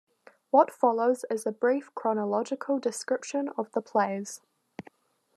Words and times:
What 0.49 0.71
follows 0.73 1.25
is 1.29 1.45
a 1.45 1.51
brief, 1.51 1.93
chronological 1.93 2.79
description 2.79 3.49
of 3.49 3.71
the 3.73 3.83
plays. 3.83 4.41